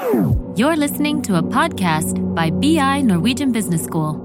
[0.00, 4.16] You're listening to a podcast by BI Norwegian Business School.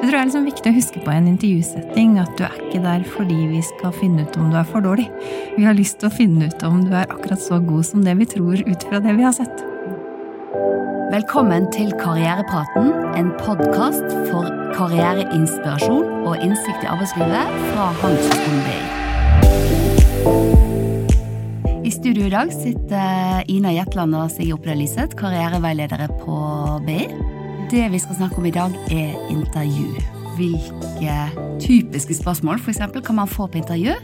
[0.00, 2.82] Jeg tror det er liksom viktig å huske på en intervjusetting at du er ikke
[2.82, 5.06] der fordi vi skal finne ut om du er for dårlig.
[5.54, 8.16] Vi har lyst til å finne ut om du er akkurat så god som det
[8.18, 9.66] vi tror ut fra det vi har sett.
[11.14, 18.79] Velkommen til Karrierepraten, en podkast for karriereinspirasjon og innsikt i arbeidslivet fra Handelshøyskolen BI.
[22.00, 26.36] Studio i dag sitter Ina Jetland og Sigrid Oppdal Liseth, karriereveiledere på
[26.86, 27.02] BI.
[27.68, 30.00] Det vi skal snakke om i dag, er intervju.
[30.38, 31.16] Hvilke
[31.60, 33.98] typiske spørsmål for eksempel, kan man få på intervju?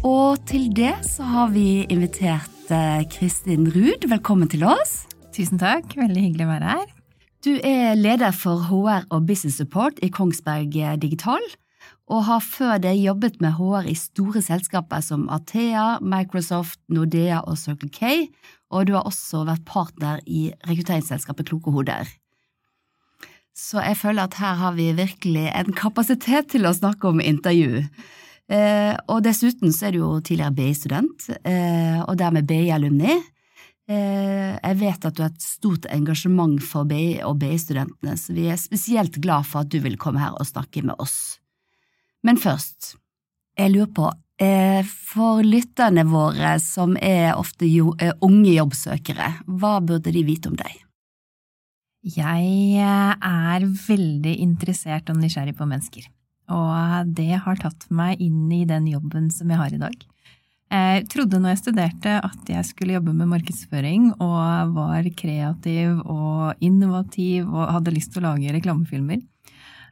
[0.00, 4.08] Og til det så har vi invitert eh, Kristin Ruud.
[4.08, 5.02] Velkommen til oss.
[5.36, 6.88] Tusen takk, veldig hyggelig å være her.
[7.44, 10.72] Du er leder for HR og Business Support i Kongsberg
[11.04, 11.44] Digital,
[12.12, 17.56] og har før det jobbet med HR i store selskaper som Athea, Microsoft, Nordea og
[17.60, 18.28] Circle K,
[18.72, 22.08] og du har også vært partner i rekrutteringsselskapet Kloke hoder.
[23.56, 27.82] Så jeg føler at her har vi virkelig en kapasitet til å snakke om intervju.
[28.52, 33.18] Eh, og dessuten så er du jo tidligere BI-student, eh, og dermed BI-alumni.
[33.92, 38.48] Eh, jeg vet at du har et stort engasjement for BI og BI-studentene, så vi
[38.52, 41.41] er spesielt glad for at du vil komme her og snakke med oss.
[42.22, 42.94] Men først,
[43.58, 49.80] jeg lurer på, eh, for lytterne våre som er ofte jo, eh, unge jobbsøkere, hva
[49.84, 50.72] burde de vite om deg?
[52.02, 56.06] Jeg er veldig interessert og nysgjerrig på mennesker,
[56.50, 59.94] og det har tatt meg inn i den jobben som jeg har i dag.
[60.72, 66.54] Jeg trodde når jeg studerte at jeg skulle jobbe med markedsføring og var kreativ og
[66.64, 69.20] innovativ og hadde lyst til å lage reklamefilmer.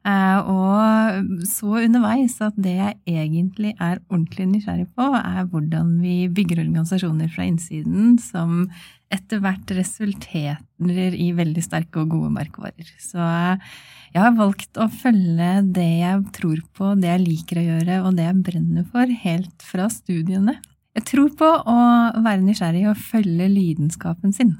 [0.00, 6.62] Og så underveis at det jeg egentlig er ordentlig nysgjerrig på, er hvordan vi bygger
[6.64, 8.70] organisasjoner fra innsiden som
[9.12, 12.88] etter hvert resulterer i veldig sterke og gode merkevarer.
[13.02, 18.00] Så jeg har valgt å følge det jeg tror på, det jeg liker å gjøre
[18.06, 20.56] og det jeg brenner for, helt fra studiene.
[20.98, 21.74] Jeg tror på å
[22.18, 24.56] være nysgjerrig og følge lidenskapen sin,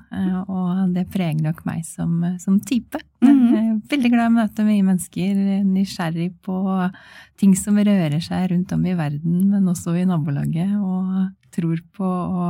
[0.46, 3.02] og det preger nok meg som, som type.
[3.24, 3.40] Mm
[3.80, 6.56] er veldig glad i å møte mye mennesker, nysgjerrig på
[7.40, 12.06] ting som rører seg rundt om i verden, men også i nabolaget, og tror på
[12.06, 12.48] å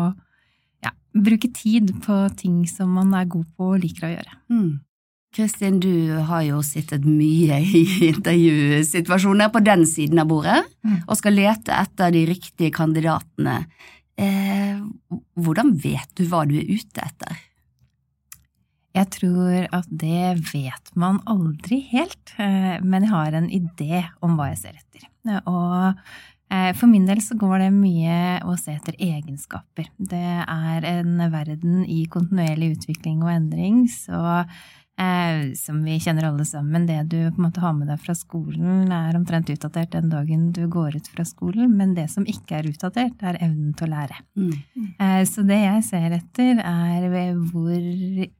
[0.84, 4.38] ja, bruke tid på ting som man er god på og liker å gjøre.
[4.52, 4.70] Mm.
[5.34, 11.02] Kristin, du har jo sittet mye i intervjusituasjoner på den siden av bordet, Mm.
[11.06, 13.66] og skal lete etter de riktige kandidatene.
[14.18, 14.80] Eh,
[15.38, 17.36] hvordan vet du hva du er ute etter?
[18.94, 24.36] Jeg tror at det vet man aldri helt, eh, men jeg har en idé om
[24.36, 25.06] hva jeg ser etter.
[25.47, 25.94] Og
[26.50, 29.86] eh, for min del så går det mye å se etter egenskaper.
[29.97, 34.44] Det er en verden i kontinuerlig utvikling og endring, så
[35.00, 38.15] eh, som vi kjenner alle sammen, det du på en måte har med deg fra
[38.19, 42.61] skolen, er omtrent utdatert den dagen du går ut fra skolen, men det som ikke
[42.61, 44.21] er utdatert, er evnen til å lære.
[44.37, 44.53] Mm.
[44.99, 47.09] Eh, Så det jeg ser etter, er
[47.53, 47.77] hvor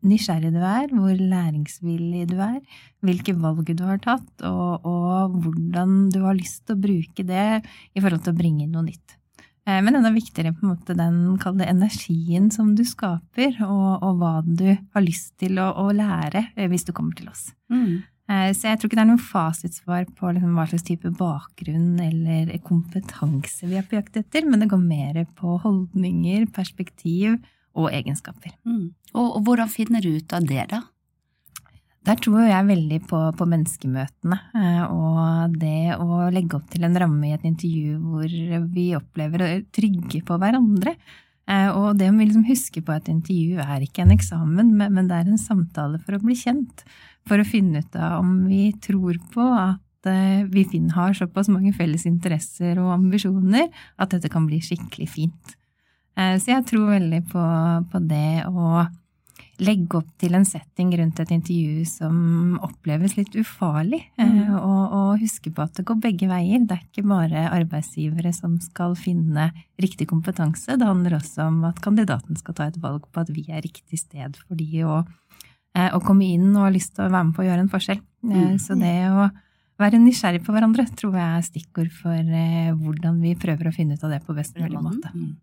[0.07, 2.61] nysgjerrig du er, hvor læringsvillig du er,
[3.05, 7.49] hvilke valg du har tatt, og, og hvordan du har lyst til å bruke det
[7.95, 9.20] i forhold til å bringe inn noe nytt.
[9.69, 14.21] Eh, Men enda viktigere på en måte den kalde energien som du skaper, og, og
[14.21, 17.51] hva du har lyst til å, å lære eh, hvis du kommer til oss.
[17.73, 18.03] Mm.
[18.31, 22.01] Eh, Så jeg tror ikke det er noe fasitsvar på liksom hva slags type bakgrunn
[22.01, 27.37] eller kompetanse vi er på jakt etter, men det går mer på holdninger, perspektiv
[27.77, 28.57] og egenskaper.
[28.67, 28.95] Mm.
[29.15, 30.83] Og, og hvordan finner du ut av det, da?
[32.09, 36.97] Der tror jeg veldig på, på menneskemøtene, eh, og det å legge opp til en
[36.97, 38.37] ramme i et intervju hvor
[38.73, 40.95] vi opplever å trygge på hverandre.
[41.45, 45.19] Eh, Og det å liksom huske på at intervju er ikke en eksamen, men det
[45.19, 46.87] er en samtale for å bli kjent.
[47.29, 51.53] For å finne ut av om vi tror på at eh, vi Finn har såpass
[51.53, 53.69] mange felles interesser og ambisjoner
[54.01, 55.57] at dette kan bli skikkelig fint.
[56.21, 57.43] Så jeg tror veldig på,
[57.89, 58.83] på det å
[59.61, 64.55] legge opp til en setting rundt et intervju som oppleves litt ufarlig, Mm.
[64.57, 66.65] og, og huske på at det går begge veier.
[66.67, 71.81] Det er ikke bare arbeidsgivere som skal finne riktig kompetanse, det handler også om at
[71.81, 75.05] kandidaten skal ta et valg på at vi er riktig sted for de å,
[75.75, 77.73] eh, å komme inn og ha lyst til å være med på å gjøre en
[77.73, 78.01] forskjell.
[78.25, 78.59] Mm.
[78.61, 79.31] Så det å
[79.81, 83.97] være nysgjerrig på hverandre tror jeg er stikkord for eh, hvordan vi prøver å finne
[83.97, 85.13] ut av det på best mulig måte.
[85.15, 85.37] Mm.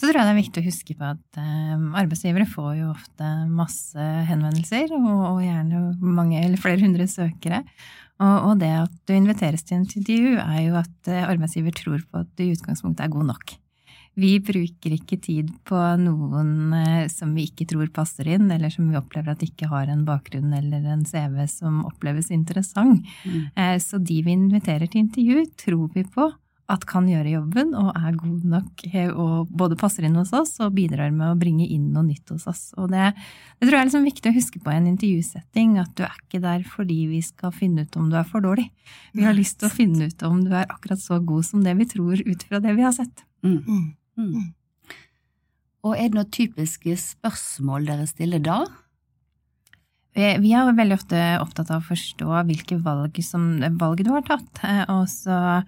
[0.00, 3.30] Så tror jeg det er viktig å huske på at eh, arbeidsgivere får jo ofte
[3.52, 7.58] masse henvendelser, og, og gjerne mange eller flere hundre søkere.
[8.20, 12.00] Og, og det at du inviteres til en intervju, er jo at eh, arbeidsgiver tror
[12.08, 13.58] på at du i utgangspunktet er god nok.
[14.20, 18.88] vi bruker ikke tid på noen eh, som vi ikke tror passer inn, eller som
[18.90, 23.04] vi opplever at ikke har en bakgrunn eller en CV som oppleves interessant.
[23.24, 23.50] Mm.
[23.54, 26.32] Eh, Så de vi inviterer til intervju, tror vi på
[26.70, 30.74] at kan gjøre jobben og er god nok og både passer inn hos oss og
[30.76, 32.62] bidrar med å bringe inn noe nytt hos oss.
[32.78, 33.10] Og det,
[33.58, 36.14] det tror jeg er liksom viktig å huske på i en intervjusetting, at du er
[36.14, 38.68] ikke der fordi vi skal finne ut om du er for dårlig.
[39.16, 41.74] Vi har lyst til å finne ut om du er akkurat så god som det
[41.80, 43.26] vi tror ut fra det vi har sett.
[43.46, 43.58] Mm.
[43.66, 43.90] Mm.
[44.20, 44.48] Mm.
[45.86, 48.60] Og er det noen typiske spørsmål dere stiller da?
[50.16, 54.24] Vi vi er veldig ofte opptatt av å forstå hvilke valg, som, valg du har
[54.26, 54.64] tatt.
[54.66, 55.62] eh, Og så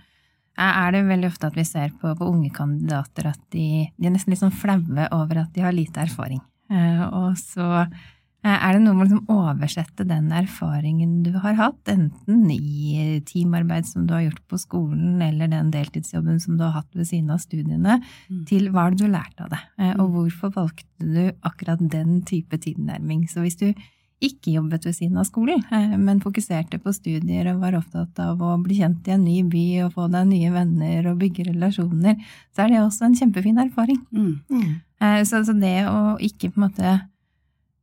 [0.59, 4.13] er det veldig ofte at vi ser på, på unge kandidater at de, de er
[4.13, 6.41] nesten litt sånn flaue over at de har lite erfaring.
[6.71, 7.67] Eh, Og så
[8.45, 13.21] eh, er det noe med å liksom oversette den erfaringen du har hatt, enten i
[13.29, 17.07] teamarbeid som du har gjort på skolen, eller den deltidsjobben som du har hatt ved
[17.09, 18.45] siden av studiene, Mm.
[18.47, 22.59] til hva har du lært av det, eh, og hvorfor valgte du akkurat den type
[22.59, 23.25] tilnærming.
[23.31, 23.73] Så hvis du
[24.23, 28.43] ikke jobbet ved siden av skolen, eh, men fokuserte på studier og var opptatt av
[28.43, 32.19] å bli kjent i en ny by og få deg nye venner og bygge relasjoner,
[32.55, 34.03] så er det også en kjempefin erfaring.
[34.13, 34.35] Mm.
[34.51, 34.69] Mm.
[35.03, 36.93] Eh, Så, så det å ikke på en måte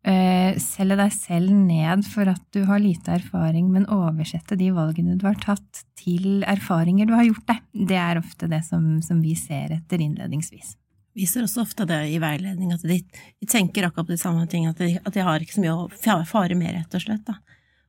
[0.08, 5.18] uh, selge deg selv ned for at du har lite erfaring, men oversette de valgene
[5.20, 9.20] du har tatt til erfaringer du har gjort deg, det er ofte det som, som
[9.24, 10.78] vi ser etter innledningsvis.
[11.18, 14.46] Vi ser også ofte det i veiledning, at de, de tenker akkurat på de samme
[14.50, 17.26] tingene, at de, at de har ikke så mye å fare med, rett og slett.
[17.28, 17.40] Da.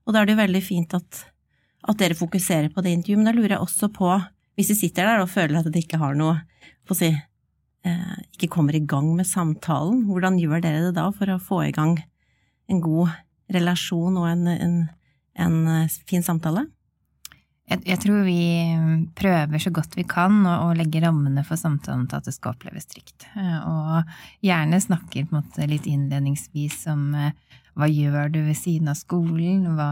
[0.07, 1.25] Og da er det jo veldig fint at,
[1.91, 4.13] at dere fokuserer på det intervjuet, men da lurer jeg også på,
[4.59, 6.41] hvis de sitter der og føler at de ikke har noe,
[6.89, 11.31] få si, eh, ikke kommer i gang med samtalen, hvordan gjør dere det da for
[11.31, 11.99] å få i gang
[12.71, 13.15] en god
[13.53, 14.77] relasjon og en, en,
[15.39, 16.67] en eh, fin samtale?
[17.71, 18.39] Jeg, jeg tror vi
[19.19, 22.57] prøver så godt vi kan å, å legge rammene for samtalen til at det skal
[22.57, 23.29] oppleves trygt.
[23.39, 24.11] Eh, Og
[24.47, 27.31] gjerne snakker på en måte litt innledningsvis om eh,
[27.79, 29.87] hva gjør du ved siden av skolen, hva,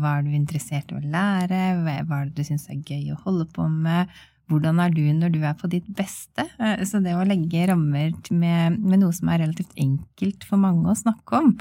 [0.00, 3.12] hva er du interessert i å lære, hva, hva er det du syns er gøy
[3.14, 4.10] å holde på med,
[4.50, 6.48] hvordan er du når du er på ditt beste?
[6.58, 10.90] Eh, Så det å legge rammer med, med noe som er relativt enkelt for mange
[10.90, 11.54] å snakke om,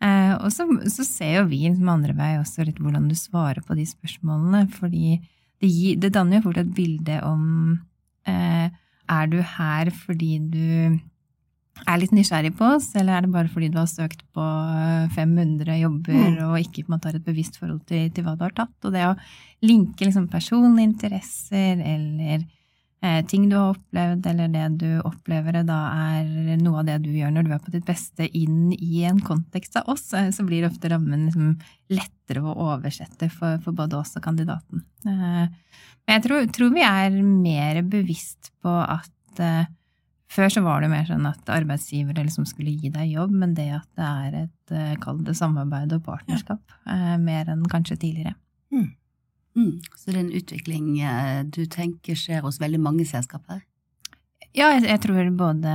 [0.00, 3.60] Eh, og så, så ser jo vi som andre vei også litt hvordan du svarer
[3.66, 5.18] på de spørsmålene, fordi
[5.60, 7.78] det, gi, det danner jo fort et bilde om
[8.24, 8.70] eh,
[9.10, 11.00] Er du her fordi du
[11.88, 15.10] er litt nysgjerrig på oss, eller er det bare fordi du har søkt på eh,
[15.16, 16.38] 500 jobber Mm.
[16.48, 18.76] og ikke på en måte har et bevisst forhold til, til hva du har tatt?
[18.84, 19.14] Og det å
[19.64, 22.48] linke liksom personlige interesser eller eh,
[23.30, 25.78] ting du har opplevd, eller det du opplever da
[26.18, 29.22] er noe av det du gjør når du er på ditt beste, inn i en
[29.24, 31.54] kontekst av oss, eh, så blir ofte rammen liksom
[31.88, 34.84] lettere å oversette for, for både oss og kandidaten.
[35.06, 35.48] Eh,
[36.08, 39.64] Men jeg tror, tror vi er mer bevisst på at eh,
[40.30, 43.70] før så var det mer sånn at arbeidsgivere liksom skulle gi deg jobb, men det
[43.80, 48.36] at det er et, eh, kall det samarbeid og partnerskap, eh, mer enn kanskje tidligere.
[48.70, 48.90] Mm.
[49.96, 53.60] Så det er en utvikling eh, du tenker skjer hos veldig mange selskaper?
[54.50, 55.70] Ja, jeg, jeg tror både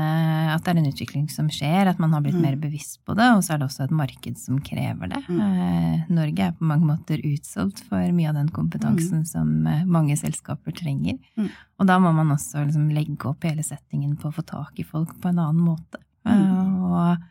[0.51, 2.41] at det er en utvikling som skjer, at man har blitt Mm.
[2.43, 5.21] mer bevisst på det, og så er det også et marked som krever det.
[5.29, 5.37] Mm.
[5.45, 10.17] Eh, Norge er på mange måter utsolgt for mye av den kompetansen som eh, mange
[10.19, 11.15] selskaper trenger.
[11.39, 11.47] Mm.
[11.79, 14.83] Og da må man også liksom legge opp hele settingen på å få tak i
[14.83, 16.03] folk på en annen måte.
[16.27, 16.35] Mm.
[16.35, 17.23] Eh, og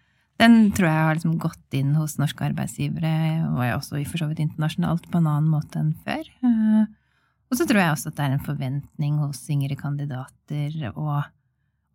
[0.42, 3.14] den tror jeg har liksom gått inn hos norske arbeidsgivere,
[3.52, 6.26] og også for så vidt internasjonalt, på en annen måte enn før.
[6.42, 6.84] Eh,
[7.50, 11.22] og så tror jeg også at det er en forventning hos yngre kandidater å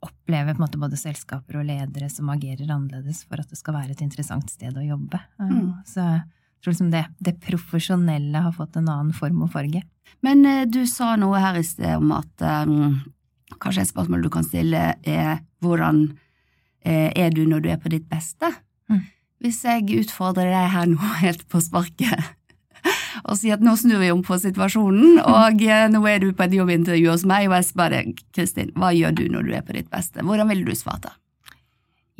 [0.05, 3.75] oppleve på en måte både selskaper og ledere som agerer annerledes for at det skal
[3.75, 5.19] være et interessant sted å jobbe.
[5.39, 5.74] Eh, Mm.
[5.86, 6.24] Så jeg
[6.63, 9.84] tror liksom det, det profesjonelle har fått en annen form og farge.
[10.22, 13.00] Men eh, du sa noe her i sted om at um,
[13.60, 16.05] kanskje et spørsmål du kan stille er hvordan
[16.86, 18.50] er du når du er på ditt beste?
[18.89, 19.03] Mm.
[19.43, 22.36] Hvis jeg utfordrer deg her nå helt på sparket
[23.27, 26.45] og sier at nå snur vi om på situasjonen, og eh, nå er du på
[26.45, 29.65] et jobbintervju hos meg, og jeg spør deg, Kristin, hva gjør du når du er
[29.67, 30.24] på ditt beste?
[30.24, 31.12] Hvordan ville du svart da?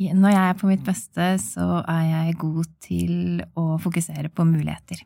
[0.00, 3.14] Når jeg er på mitt beste, så er jeg god til
[3.56, 5.00] å fokusere på muligheter.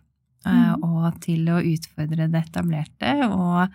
[0.47, 0.83] Eh, Mhm.
[0.85, 3.71] Og til å utfordre det etablerte og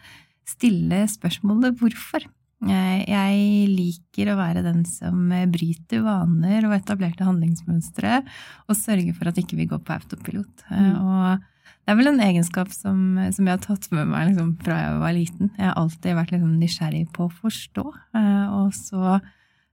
[0.48, 2.28] stille spørsmålet hvorfor.
[2.68, 8.24] Eh, Jeg liker å være den som bryter vaner og etablerte handlingsmønstre,
[8.68, 10.66] og sørger for at ikke vi går på autopilot.
[10.72, 11.00] Eh, Mm.
[11.00, 11.40] Og
[11.86, 15.00] det er vel en egenskap som, som jeg har tatt med meg liksom, fra jeg
[15.00, 15.52] var liten.
[15.58, 17.86] Jeg har alltid vært liksom, nysgjerrig på å forstå.
[18.16, 19.22] Eh, Og så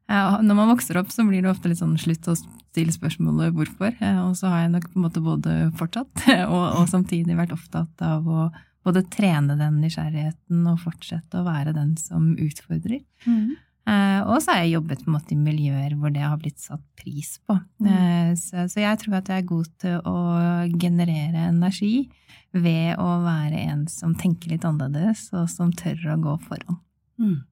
[0.09, 3.91] når man vokser opp, så blir det ofte litt sånn slutt å stille spørsmålet hvorfor.
[4.01, 7.53] Eh, Og så har jeg nok på en måte både fortsatt og, og samtidig vært
[7.57, 8.47] opptatt av å
[8.87, 13.03] både trene den nysgjerrigheten og fortsette å være den som utfordrer.
[13.87, 16.63] Eh, og så har jeg jobbet på en måte i miljøer hvor det har blitt
[16.63, 17.59] satt pris på.
[17.87, 20.17] Eh, så, så jeg tror at jeg er god til å
[20.75, 22.09] generere energi
[22.57, 26.81] ved å være en som tenker litt annerledes, og som tør å gå foran.
[27.21, 27.43] Mm.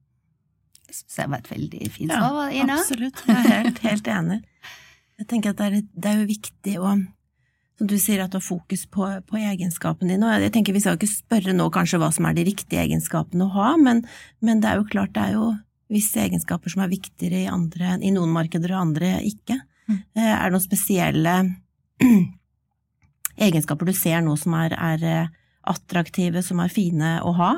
[0.84, 2.78] Det syns jeg var et veldig fint svar, Ina.
[2.78, 3.22] Absolutt.
[3.28, 4.40] Jeg er helt, helt enig.
[5.20, 6.94] Jeg tenker at det er, det er jo viktig å
[7.78, 10.28] som du sier, at du har fokus på, på egenskapene dine.
[10.28, 13.48] Og jeg tenker Vi skal ikke spørre nå kanskje hva som er de riktige egenskapene
[13.48, 14.04] å ha, men,
[14.44, 15.52] men det er jo klart det er jo
[15.92, 19.58] visse egenskaper som er viktigere i, andre, i noen markeder og andre ikke.
[19.90, 20.00] Mm.
[20.16, 21.34] Eh, er det noen spesielle
[23.48, 25.32] egenskaper du ser nå som er, er eh,
[25.74, 27.52] attraktive, som er fine å ha?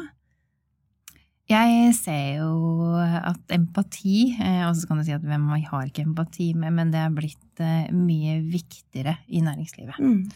[1.47, 6.03] Jeg ser jo at empati, eh, og så kan du si at hvem har ikke
[6.03, 7.63] empati med, men det er blitt
[7.95, 10.01] mye viktigere i næringslivet.
[10.03, 10.27] Mm.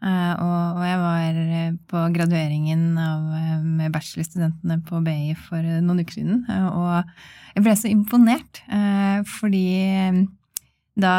[0.00, 1.38] Og, jeg var
[1.90, 3.24] på gradueringen av,
[3.60, 7.02] med bachelorstudentene på BI for noen uker siden, og
[7.52, 8.62] jeg ble så imponert,
[9.28, 9.66] fordi
[10.96, 11.12] da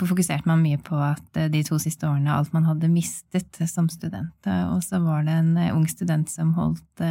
[0.00, 4.50] fokuserte man mye på at de to siste årene alt man hadde mistet som student.
[4.74, 7.06] Og så var det en ung student som holdt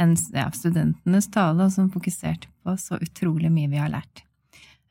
[0.00, 4.24] en, ja, studentenes tale, og som fokuserte på så utrolig mye vi har lært.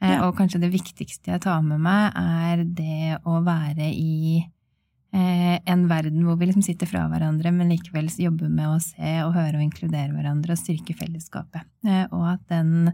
[0.01, 0.23] Ja.
[0.25, 4.41] Og kanskje det viktigste jeg tar med meg, er det å være i
[5.11, 9.33] en verden hvor vi liksom sitter fra hverandre, men likevel jobber med å se og
[9.35, 11.67] høre og inkludere hverandre og styrke fellesskapet.
[12.15, 12.93] Og at den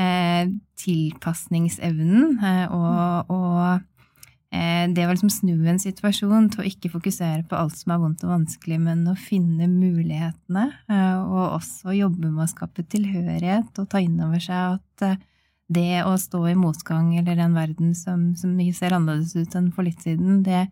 [0.00, 0.48] eh,
[0.80, 3.86] tilpasningsevnen eh, og, og eh,
[4.50, 8.24] det å liksom snu en situasjon til å ikke fokusere på alt som er vondt
[8.26, 13.88] og vanskelig, men å finne mulighetene, eh, og også jobbe med å skape tilhørighet og
[13.92, 15.20] ta inn over seg at eh,
[15.70, 19.86] det å stå i motgang eller en verden som, som ser annerledes ut enn for
[19.86, 20.64] litt siden, det,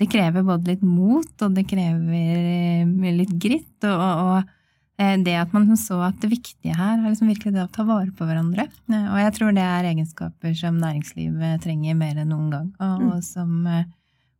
[0.00, 2.88] det krever både litt mot, og det krever
[3.20, 4.52] litt gritt, og, og, Eh,
[4.96, 8.08] det at man så at det viktige her er liksom virkelig det å ta vare
[8.16, 8.64] på hverandre.
[8.88, 13.02] Eh, og jeg tror det er egenskaper som næringslivet trenger mer enn noen gang, og,
[13.02, 13.10] mm.
[13.12, 13.84] og som eh,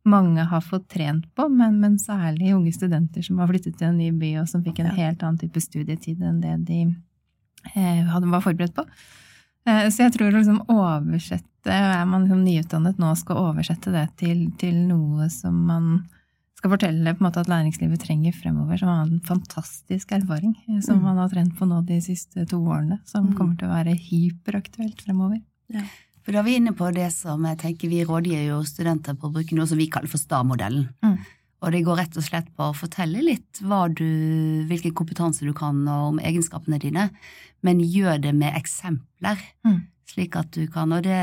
[0.07, 3.99] mange har fått trent på, men, men, særlig unge studenter som har flyttet til en
[3.99, 6.81] ny by, og som fikk en helt annen type studietid enn det de
[7.75, 8.87] eh, var forberedt på.
[9.67, 13.91] Eh, så jeg tror å liksom oversette, er man liksom nyutdannet nå og skal oversette
[13.93, 15.97] det til, til noe som man
[16.57, 20.81] skal fortelle på en måte at læringslivet trenger fremover, som har en fantastisk erfaring eh,
[20.81, 21.05] som mm.
[21.05, 23.33] man har trent på nå de siste to årene, som mm.
[23.37, 25.41] kommer til å være hyperaktuelt fremover.
[25.73, 25.85] Ja.
[26.25, 29.29] For Da er vi inne på det som jeg tenker vi rådgir jo studenter på
[29.29, 30.89] å bruke noe som vi kaller for STAR-modellen.
[31.05, 31.19] Mm.
[31.63, 33.61] Og det går rett og slett på å fortelle litt
[33.97, 34.09] du,
[34.69, 37.07] hvilken kompetanse du kan om egenskapene dine,
[37.65, 39.39] men gjør det med eksempler.
[39.65, 41.17] Mm slik at du kan, og det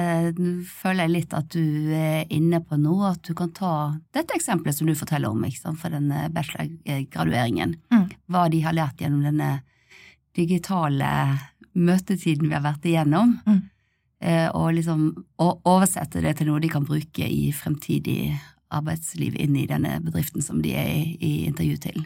[0.68, 3.74] føler jeg litt at du er inne på nå, at du kan ta
[4.14, 7.76] dette eksempelet som du forteller om sant, for denne bachelorgradueringen.
[7.94, 8.08] Mm.
[8.28, 9.52] Hva de har lært gjennom denne
[10.36, 11.10] digitale
[11.74, 13.38] møtetiden vi har vært igjennom.
[13.46, 13.62] Mm.
[14.24, 18.34] Eh, og liksom oversette det til noe de kan bruke i fremtidig
[18.74, 22.04] arbeidsliv inn i denne bedriften som de er i, i intervju til.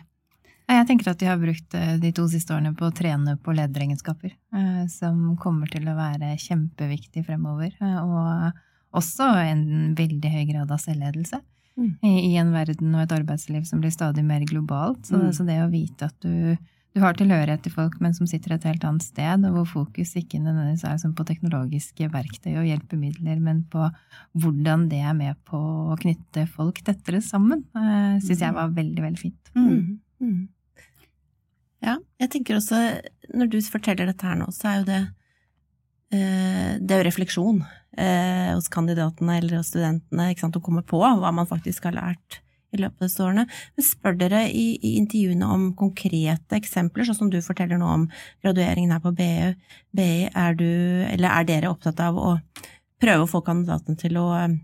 [0.69, 3.55] Jeg tenker at de har brukt eh, de to siste årene på å trene på
[3.57, 7.73] lederegenskaper, eh, som kommer til å være kjempeviktig fremover.
[7.81, 11.41] Eh, og også en veldig høy grad av selvledelse.
[11.79, 11.93] Mm.
[12.03, 15.07] I en verden og et arbeidsliv som blir stadig mer globalt.
[15.09, 15.31] Så, mm.
[15.37, 18.67] så det å vite at du, du, har tilhørighet til folk, men som sitter et
[18.69, 23.41] helt annet sted, og hvor fokus ikke nødvendigvis er som på teknologiske verktøy og hjelpemidler,
[23.41, 23.89] men på
[24.37, 25.63] hvordan det er med på
[25.95, 27.65] å knytte folk tettere sammen,
[28.21, 29.57] syns jeg var veldig, veldig fint.
[29.57, 30.49] Mm.
[31.85, 32.79] Ja, jeg tenker også,
[33.35, 35.01] når du forteller dette her nå, så er jo det
[36.11, 40.83] eh, Det er jo refleksjon eh, hos kandidatene eller hos studentene ikke sant, å komme
[40.87, 42.41] på hva man faktisk har lært
[42.75, 43.45] i løpet av disse årene.
[43.77, 48.09] Men spør dere i, i, intervjuene om konkrete eksempler, sånn som du forteller nå om
[48.45, 49.53] gradueringen her på BI.
[49.97, 50.69] BI er, du,
[51.09, 52.35] eller er dere opptatt av å
[53.01, 54.59] prøve å få kandidatene til å eh,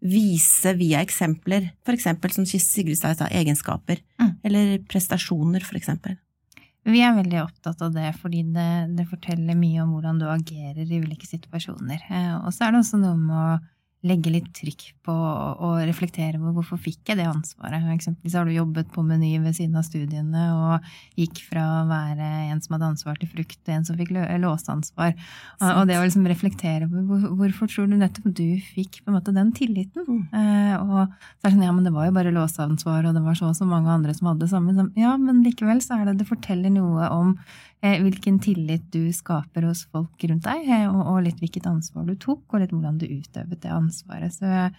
[0.00, 4.32] vise via eksempler, for eksempel som Sigrid sa, egenskaper, mm.
[4.48, 6.16] eller prestasjoner, for eksempel?
[6.88, 10.80] Vi er veldig opptatt av det, fordi det, det, forteller mye om hvordan du agerer
[10.80, 12.00] i ulike situasjoner.
[12.08, 13.58] Eh, og så er det også noe med å
[14.06, 17.84] legge litt trykk på og reflektere over hvorfor fikk jeg det ansvaret.
[17.92, 20.88] Eksempelvis har du jobbet på Meny ved siden av studiene og
[21.20, 25.12] gikk fra å være en som hadde ansvar til frukt, til en som fikk låseansvar.
[25.60, 29.36] Og, det å liksom reflektere over hvorfor tror du nettopp du fikk på en måte
[29.36, 30.06] den tilliten?
[30.08, 30.22] Mm.
[30.32, 33.24] Eh, og så er det sånn ja, men det var jo bare låseansvar, og det
[33.26, 34.90] var så og så mange andre som hadde det samme.
[34.98, 37.34] Ja, men likevel så er det det forteller noe om
[37.80, 42.44] hvilken tillit du skaper hos folk rundt deg, eh, og, litt hvilket ansvar du tok,
[42.52, 44.34] og litt hvordan du utøvet det ansvaret.
[44.34, 44.70] Så,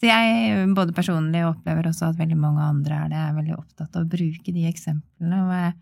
[0.00, 3.96] så jeg både personlig opplever også at veldig mange andre er det, er veldig opptatt
[3.96, 5.44] av å bruke de eksemplene.
[5.46, 5.78] og jeg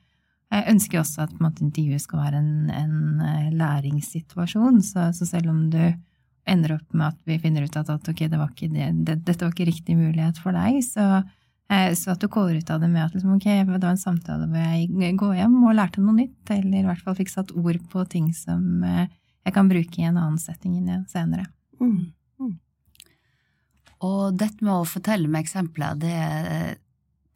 [0.49, 5.51] Jeg ønsker også at måte, intervjuet skal være en, en eh, læringssituasjon, så, så selv
[5.51, 5.83] om du
[6.49, 9.19] ender opp med at vi finner ut at, at ok, det var ikke det, det,
[9.27, 11.35] dette var ikke riktig mulighet for deg, så, eh,
[11.69, 14.47] så at du går ut av det med at liksom, okay, det var en samtale
[14.49, 17.81] hvor jeg går hjem og lærte noe nytt, eller i hvert fall fikk satt ord
[17.93, 19.11] på ting som eh,
[19.45, 20.79] jeg kan bruke i en annen setting
[21.13, 21.49] senere.
[21.81, 22.13] Mm.
[24.07, 26.75] Og dette med å fortelle med eksempler, det eh,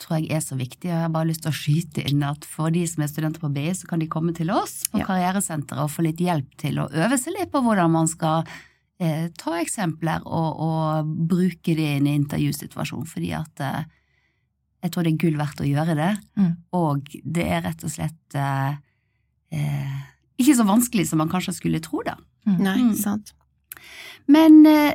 [0.02, 0.88] tror jeg er så viktig.
[0.88, 3.42] og Jeg har bare lyst til å skyte inn at for de som er studenter
[3.42, 5.08] på BI, så kan de komme til oss på Ja.
[5.08, 8.46] Karrieresenteret og få litt hjelp til å øve seg litt på hvordan man skal
[9.02, 13.82] eh, ta eksempler og, og bruke det i en intervjusituasjon, fordi at eh,
[14.82, 16.56] jeg tror det er gull verdt å gjøre det, Mm.
[16.72, 18.74] og det er rett og slett eh,
[19.52, 20.00] eh,
[20.42, 22.16] ikke så vanskelig som man kanskje skulle tro, da.
[22.46, 22.94] Nei, Mm.
[22.98, 23.32] sant.
[24.26, 24.94] Men eh,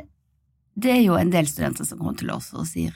[0.78, 2.92] det er jo en del studenter som kommer til oss og sier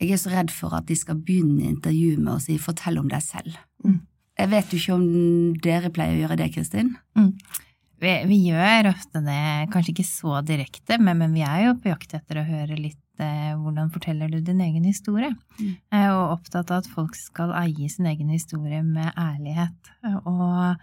[0.00, 3.08] jeg er så redd for at de skal begynne intervjuet med å si fortell om
[3.08, 3.56] deg selv.
[3.84, 3.98] Mm.
[4.38, 6.94] Jeg vet jo ikke om dere pleier å gjøre det, Kristin?
[8.00, 11.90] Vi, vi gjør ofte det, kanskje ikke så direkte, men, men vi er jo på
[11.92, 12.96] jakt etter å høre litt
[13.60, 15.74] hvordan forteller du din egen historie, Mm.
[15.92, 19.90] eh, og opptatt av at folk skal eie sin egen historie med ærlighet.
[20.24, 20.76] Og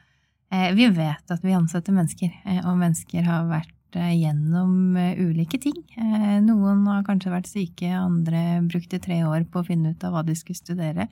[0.52, 5.16] eh, vi vet at vi ansetter mennesker, eh, og mennesker har vært eh, gjennom eh,
[5.18, 5.80] ulike ting.
[5.98, 10.14] Eh, noen har kanskje vært syke, andre brukte tre år på å finne ut av
[10.14, 11.08] hva de skulle studere.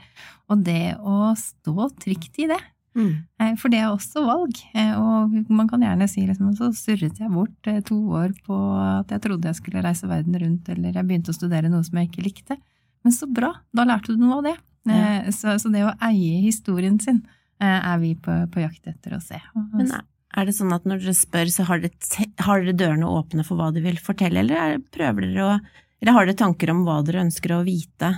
[0.50, 2.60] Og det å stå trygt i det,
[2.96, 3.12] Mm.
[3.44, 7.20] Eh, For det er også valg, eh, og man kan gjerne si liksom, så surret
[7.20, 10.96] jeg bort eh, to år på at jeg trodde jeg skulle reise verden rundt, eller
[10.96, 12.58] jeg begynte å studere noe som jeg ikke likte.
[13.04, 14.56] Men så bra, da lærte du noe av det.
[14.88, 15.32] Ja.
[15.34, 17.24] Så, så det å eie historien sin
[17.60, 19.40] er vi på, på jakt etter å se.
[19.74, 23.46] Men er- det sånn at når dere spør, så har dere, har dere dørene åpne
[23.48, 25.60] for hva de vil fortelle, eller er, prøver dere å
[26.04, 28.10] Eller har dere tanker om hva dere ønsker å vite?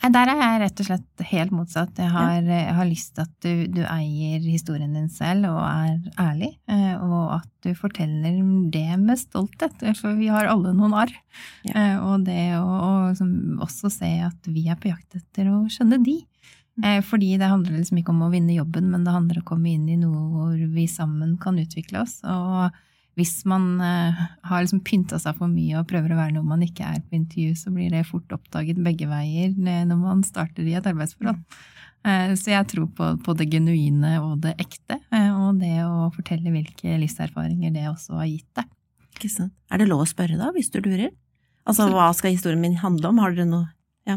[0.00, 1.98] Der er jeg rett og slett helt motsatt.
[2.00, 5.98] Jeg har, jeg har lyst til at du, du eier historien din selv og er
[6.24, 8.38] ærlig, eh, og at du forteller
[8.72, 11.12] det med stolthet, for vi har alle noen arr.
[11.68, 11.74] Ja.
[11.74, 15.66] Eh, Og det å og som også se at vi er på jakt etter å
[15.68, 16.16] skjønne de.
[16.80, 19.50] Eh, Fordi det handler liksom ikke om å vinne jobben, men det handler om å
[19.52, 22.22] komme inn i noe hvor vi sammen kan utvikle oss.
[22.24, 22.70] Og
[23.20, 26.64] hvis man eh, har liksom pynta seg for mye og prøver å være noe man
[26.64, 30.64] ikke er på intervju, så blir det fort oppdaget begge veier eh, når man starter
[30.66, 31.38] i et arbeidsforhold.
[32.08, 34.96] Eh, Så jeg tror på, på det genuine og det ekte,
[35.36, 38.70] og det å fortelle hvilke livserfaringer det også har gitt deg.
[39.68, 41.10] Er det lov å spørre da, hvis du lurer?
[41.68, 43.18] Altså, hva skal historien min handle om?
[43.20, 43.68] Har dere noe
[44.08, 44.16] Ja,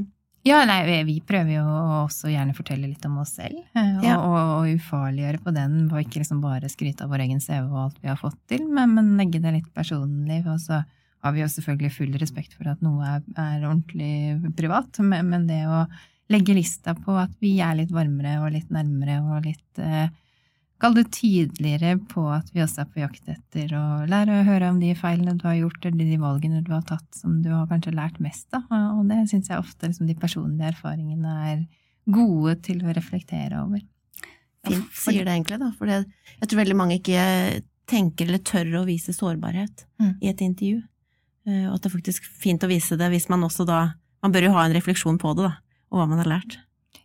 [0.67, 1.63] nei, vi, vi prøver jo
[2.03, 4.17] også gjerne å fortelle litt om oss selv, eh, og, Ja.
[4.19, 7.77] og, og ufarliggjøre på den, og ikke liksom bare skryte av vår egen CV og
[7.85, 10.41] alt vi har fått til, men, men legge det litt personlig.
[10.51, 10.81] Og så
[11.23, 15.47] har vi jo selvfølgelig full respekt for at noe er, er ordentlig privat, men, men
[15.47, 15.85] det å
[16.33, 20.09] legge lista på at vi er litt varmere og litt nærmere og litt eh,
[20.81, 24.69] Kall det tydeligere på at vi også er på jakt etter å lære å høre
[24.73, 27.67] om de feilene du har gjort, eller de valgene du har tatt som du har
[27.69, 28.65] kanskje lært mest av.
[28.97, 31.61] Og det syns jeg ofte liksom, de personlige erfaringene er
[32.11, 33.79] gode til å reflektere over.
[34.67, 35.69] Fint sier det egentlig, da.
[35.77, 36.01] For det,
[36.41, 37.23] jeg tror veldig mange ikke
[37.87, 40.15] tenker eller tør å vise sårbarhet Mm.
[40.21, 40.81] i et intervju.
[41.47, 44.31] Eh, Og at det er faktisk fint å vise det hvis man også da Man
[44.31, 45.57] bør jo ha en refleksjon på det, da,
[45.91, 46.57] og hva man har lært.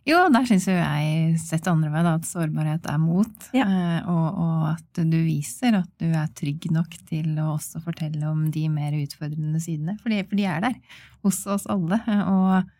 [0.07, 3.49] Jo, der syns jo jeg sett andre vei, da, at sårbarhet er mot.
[3.53, 3.65] Ja.
[3.67, 8.25] eh, Og, og at du viser at du er trygg nok til å også fortelle
[8.31, 9.97] om de mer utfordrende sidene.
[10.01, 10.77] For de, for de er der
[11.25, 12.01] hos oss alle.
[12.07, 12.75] eh, Og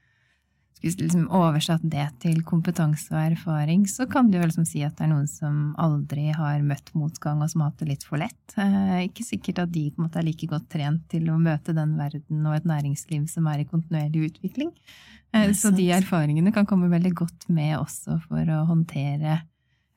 [0.82, 5.06] liksom oversatt det til kompetanse og erfaring, så kan du jo liksom si at det
[5.08, 8.56] er noen som aldri har møtt motgang, og som har hatt det litt for lett.
[8.58, 11.76] Eh, Ikke sikkert at de på en måte er like godt trent til å møte
[11.76, 14.72] den verden og et næringsliv som er i kontinuerlig utvikling.
[15.34, 19.42] Eh, Så de erfaringene kan komme veldig godt med også for å håndtere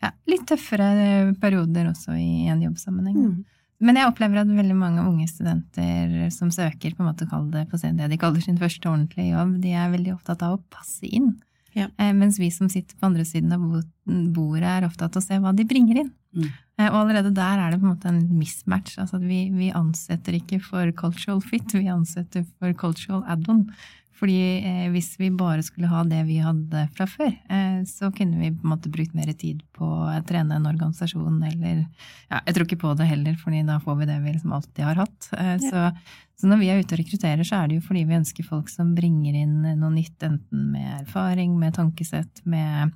[0.03, 3.17] ja, litt tøffere perioder også i en jobbsammenheng.
[3.23, 3.45] Mm.
[3.83, 7.65] Men jeg opplever at veldig mange unge studenter som søker på en måte kaller det
[7.71, 11.09] på det de kaller sin første ordentlige jobb, de er veldig opptatt av å passe
[11.09, 11.33] inn.
[11.75, 11.89] Ja.
[11.99, 13.63] Eh, Mens vi som sitter på andre siden av
[14.35, 16.11] bordet, er opptatt av å se hva de bringer inn.
[16.37, 16.51] Mm.
[16.79, 18.99] Eh, Og allerede der er det på en måte en mismatch.
[19.01, 23.67] Altså at vi, vi ansetter ikke for cultural fit, vi ansetter for cultural add-on.
[24.19, 28.39] Fordi eh, hvis vi bare skulle ha det vi hadde fra før, eh, så kunne
[28.39, 32.55] vi på en måte brukt mer tid på å trene en organisasjon, eller ja, Jeg
[32.55, 35.31] tror ikke på det heller, fordi da får vi det vi liksom alltid har hatt.
[35.39, 35.89] Eh, så,
[36.39, 38.71] så når vi er ute og rekrutterer, så er det jo fordi vi ønsker folk
[38.73, 42.93] som bringer inn noe nytt, enten med erfaring, med tankesett, med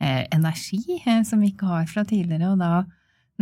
[0.00, 2.52] eh, energi, eh, som vi ikke har fra tidligere.
[2.52, 2.84] Og da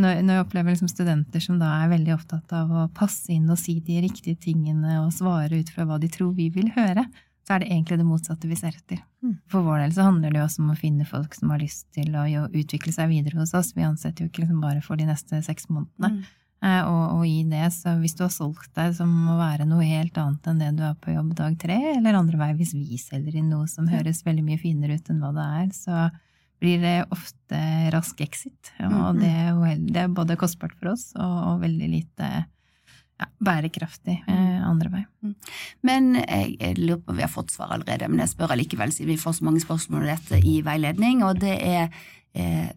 [0.00, 3.50] når, når jeg opplever liksom studenter som da er veldig opptatt av å passe inn
[3.50, 7.06] og si de riktige tingene og svare ut fra hva de tror vi vil høre,
[7.44, 9.02] så er det egentlig det motsatte vi ser etter.
[9.20, 9.34] Mm.
[9.52, 11.90] For vår del så handler det jo også om å finne folk som har lyst
[11.92, 13.74] til å jo utvikle seg videre hos oss.
[13.76, 16.24] Vi ansetter jo ikke liksom bare for de neste seks månedene.
[16.24, 16.40] Mm.
[16.64, 19.84] Eh, Og, og i det, så hvis du har solgt deg som å være noe
[19.84, 22.96] helt annet enn det du er på jobb dag tre, eller andre vei hvis vi
[23.00, 26.06] selger inn noe som høres veldig mye finere ut enn hva det er, så
[26.64, 27.60] blir det ofte
[27.92, 28.72] rask exit.
[28.80, 29.20] Og Mhm.
[29.20, 32.28] det er, det er både kostbart for oss og, og veldig lite
[33.14, 35.02] ja, bærekraftig eh, andre vei.
[35.86, 39.12] Men jeg, jeg lurer på, vi har fått svar allerede, men jeg spør allikevel siden
[39.12, 41.92] vi får så mange spørsmål om dette i veiledning, og det er
[42.34, 42.72] eh,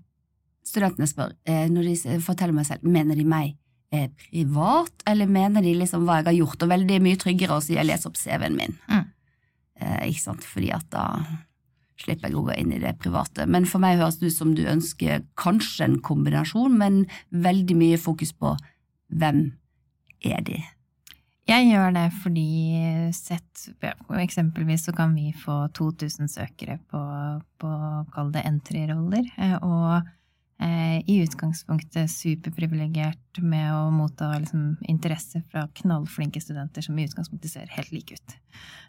[0.67, 3.53] Studentene spør, eh, når de forteller meg selv, mener de meg
[3.95, 7.63] eh, privat, eller mener de liksom hva jeg har gjort, og veldig mye tryggere å
[7.63, 8.75] si jeg leser opp CV-en min.
[8.91, 9.05] Mm.
[9.79, 11.05] Eh, ikke sant, fordi at da
[12.01, 13.47] slipper jeg å gå inn i det private.
[13.49, 18.01] Men for meg høres det ut som du ønsker kanskje en kombinasjon, men veldig mye
[18.01, 18.55] fokus på
[19.07, 19.45] hvem
[20.25, 20.59] er de?
[21.47, 22.49] Jeg gjør det fordi
[23.15, 23.69] sett
[24.19, 27.01] Eksempelvis så kan vi få 2000 søkere på,
[27.61, 27.71] på
[28.11, 30.09] kall det entry-roller, eh, og
[30.57, 37.75] i utgangspunktet superprivilegert med å motta liksom, interesse fra knallflinke studenter som i utgangspunktet ser
[37.75, 38.37] helt like ut.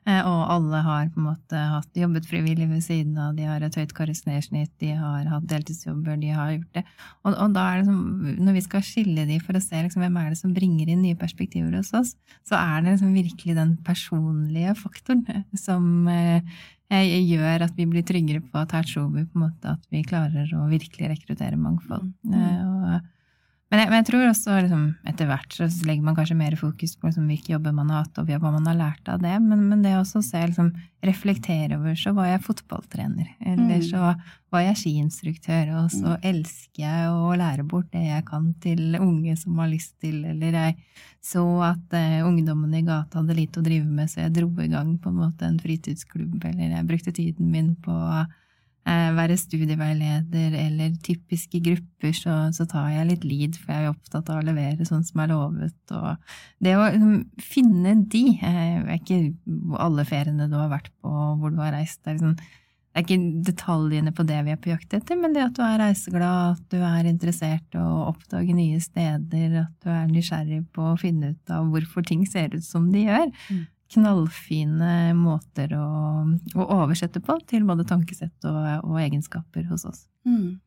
[0.08, 3.64] Eh, og alle har på en måte hatt, jobbet frivillig ved siden av, de har
[3.64, 6.84] et høyt karaktersnitt, de har hatt deltidsjobber, de har gjort det.
[7.24, 10.04] Og, og da er det liksom, når vi skal skille de for å se liksom,
[10.04, 12.14] hvem er det som bringer inn nye perspektiver hos oss,
[12.48, 17.84] så er det liksom virkelig den personlige faktoren eh, som eh, eh, gjør at vi
[17.88, 18.62] blir tryggere på
[19.12, 22.08] vi på en måte at vi klarer å virkelig rekruttere mangfold.
[22.24, 22.36] Mm.
[22.38, 23.08] Eh, og,
[23.70, 26.94] men, jeg, men jeg tror også liksom, etter hvert så legger man kanskje mer fokus
[26.96, 29.34] på liksom, hvilke jobber man har hatt, og hva man har lært av det.
[29.44, 30.70] Men, men det også å se, liksom,
[31.04, 33.84] reflektere over så var jeg fotballtrener, eller Mm.
[33.84, 34.14] så
[34.50, 39.36] var jeg skiinstruktør, og så elsker jeg å lære bort det jeg kan til unge
[39.36, 40.76] som har lyst til, eller jeg
[41.22, 44.72] så at uh, ungdommene i gata hadde lite å drive med, så jeg dro i
[44.72, 48.26] gang på en måte en fritidsklubb, eller jeg brukte tiden min på eh,
[49.18, 54.30] være studieveileder, eller typiske grupper, så, så tar jeg litt lead, for jeg er opptatt
[54.32, 56.16] av å levere sånn som er lovet, og
[56.64, 59.20] det å liksom, finne de, eh, ikke
[59.82, 62.38] alle feriene du har vært på, hvor du har reist, det er liksom
[62.88, 65.60] det er ikke detaljene på det vi er på jakt etter, men det at du
[65.62, 70.82] er reiseglad, at du er interessert å oppdage nye steder, at du er nysgjerrig på
[70.82, 73.28] å finne ut av hvorfor ting ser ut som de gjør.
[73.52, 73.60] Mm.
[73.94, 75.88] Knallfine måter å,
[76.54, 80.02] å oversette på til både tankesett og, og egenskaper hos oss.
[80.28, 80.58] Mm.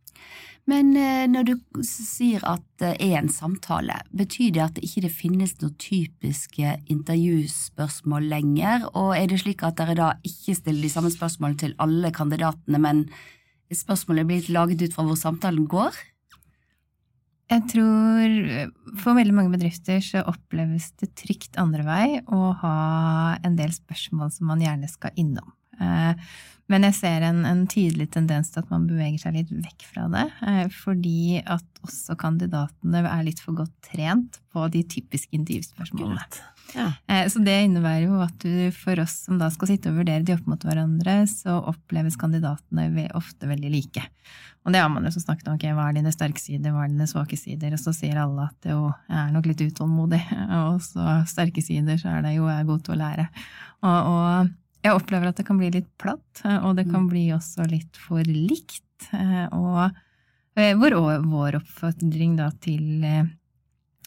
[0.69, 1.53] Men eh, når du
[1.85, 8.29] sier at det er en samtale, betyr det at det ikke finnes noen typiske intervjuspørsmål
[8.31, 8.85] lenger?
[8.93, 12.81] Og er det slik at dere da ikke stiller de samme spørsmålene til alle kandidatene,
[12.81, 13.05] men
[13.73, 15.97] spørsmålet blir laget ut fra hvor samtalen går?
[17.51, 18.35] Jeg tror
[19.01, 22.75] for veldig mange bedrifter så oppleves det trygt andre vei å ha
[23.43, 25.49] en del spørsmål som man gjerne skal innom.
[25.81, 26.31] Eh,
[26.71, 30.05] Men jeg ser en, en tydelig tendens til at man beveger seg litt vekk fra
[30.13, 36.23] det, eh, fordi at også kandidatene er litt for godt trent på de typiske intervjuspørsmålene.
[36.77, 36.85] Ja.
[37.11, 40.23] Eh, Så det innebærer jo at du, for oss som da skal sitte og vurdere
[40.23, 44.05] de opp mot hverandre, så oppleves kandidatene ofte veldig like.
[44.63, 46.85] Og det har man jo så snakket om, Okay, hva er dine sterke sider, hva
[46.85, 50.23] er dine svake sider, og så sier alle at det jo, er nok litt utålmodig,
[50.61, 53.27] og så sterke sider, så er det jo, jeg er god til å lære.
[53.81, 57.67] Og, og jeg opplever at det kan bli litt platt, og det kan bli også
[57.69, 59.09] litt for likt.
[59.13, 59.91] eh, Og
[60.77, 63.29] hvor vår, oppfordring da til eh,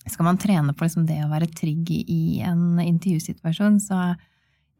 [0.07, 4.15] skal man trene på liksom det å være trygg i en intervjusituasjon, så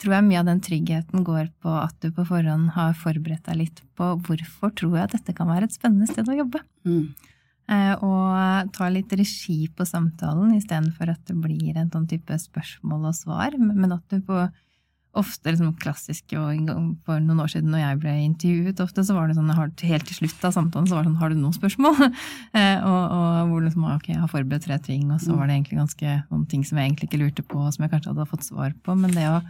[0.03, 3.61] tror jeg mye av den tryggheten går på at du på forhånd har forberedt deg
[3.63, 6.61] litt på hvorfor tror jeg at dette kan være et spennende sted å jobbe.
[6.85, 7.15] Mm.
[7.71, 13.09] Eh, Og ta litt regi på samtalen istedenfor at det blir en sånn type spørsmål
[13.09, 14.43] og svar, men at du på
[15.19, 16.69] ofte liksom klassisk, og
[17.07, 20.19] for noen år siden når jeg ble intervjuet, ofte så var det sånn, helt til
[20.19, 22.01] slutt av samtalen så var det sånn, har du noen spørsmål?
[22.55, 25.57] Eh, og, og hvor liksom, ok, jeg har forberedt tre ting, og så var det
[25.57, 28.47] egentlig ganske noen ting som jeg egentlig ikke lurte på, som jeg kanskje hadde fått
[28.47, 29.41] svar på, men det å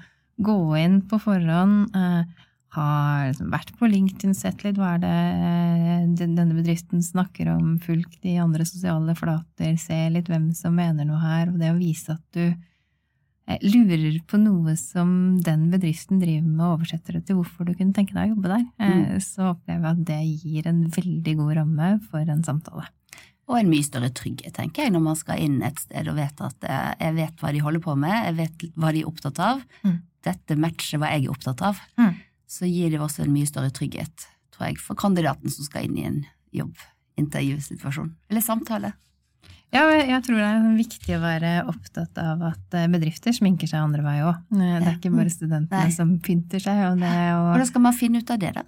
[0.45, 5.19] gå inn på forhånd, eh, har liksom vært på LinkedIn, sett litt hva er det
[5.49, 11.07] eh, denne bedriften snakker om, fulgt de andre sosiale flater, se litt hvem som mener
[11.09, 12.55] noe her, og det å vise at du
[13.45, 17.95] lurer på noe som den bedriften driver med, og oversetter det til hvorfor du kunne
[17.97, 21.57] tenke deg å jobbe der, eh, så opplever jeg at det gir en veldig god
[21.61, 22.89] ramme for en samtale.
[23.45, 26.39] Og en mye større trygghet, tenker jeg, når man skal inn et sted og vet
[26.41, 29.41] at eh, jeg vet hva de holder på med, jeg vet hva de er opptatt
[29.45, 29.61] av.
[29.85, 29.99] Mm.
[30.25, 31.83] Dette matcher hva jeg er opptatt av.
[32.01, 32.15] Mm.
[32.49, 36.01] Så gir det også en mye større trygghet, tror jeg, for kandidaten som skal inn
[36.01, 36.21] i en
[36.57, 38.15] jobbintervjusituasjon.
[38.33, 38.95] Eller samtale.
[39.75, 43.81] Ja, jeg tror det er viktig å være opptatt av at eh, bedrifter sminker seg
[43.83, 44.37] andre vei òg.
[44.55, 45.91] Det er ikke bare studentene Nei.
[45.91, 46.79] som pynter seg.
[46.93, 48.63] Og det, og Hvordan skal man finne ut av det, da?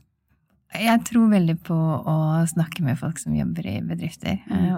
[0.77, 1.73] jeg tror veldig på
[2.11, 2.15] å
[2.51, 4.65] snakke med folk som jobber i bedrifter, Mm.
[4.67, 4.75] eh,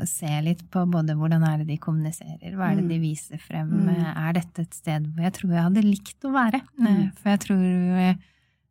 [0.00, 2.88] og se litt på både hvordan er det de kommuniserer, hva er det Mm.
[2.88, 3.88] de viser frem, Mm.
[3.90, 6.62] eh, er dette et sted hvor jeg tror jeg hadde likt å være?
[6.62, 7.12] Eh, Mm.
[7.18, 8.14] For jeg tror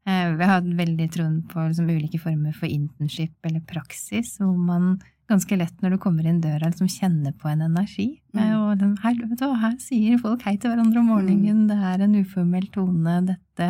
[0.07, 5.01] eh, vi har veldig troen på liksom, ulike former for internship eller praksis, hvor man
[5.29, 8.07] ganske lett når du kommer inn døra liksom kjenner på en energi.
[8.33, 8.41] Mm.
[8.41, 11.77] Eh, Og den, her, vet du, her sier folk hei til hverandre om morgenen, det
[11.77, 13.69] er en uformell tone, dette